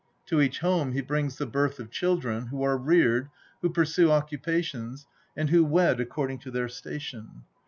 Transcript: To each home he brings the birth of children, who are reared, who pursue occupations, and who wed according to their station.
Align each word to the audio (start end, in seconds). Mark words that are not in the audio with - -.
To 0.29 0.41
each 0.41 0.61
home 0.61 0.93
he 0.93 1.01
brings 1.01 1.37
the 1.37 1.45
birth 1.45 1.77
of 1.79 1.91
children, 1.91 2.47
who 2.47 2.63
are 2.63 2.75
reared, 2.75 3.29
who 3.61 3.69
pursue 3.69 4.09
occupations, 4.09 5.05
and 5.37 5.51
who 5.51 5.63
wed 5.63 5.99
according 5.99 6.39
to 6.39 6.49
their 6.49 6.69
station. 6.69 7.43